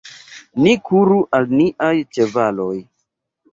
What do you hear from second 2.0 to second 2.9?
ĉevaloj.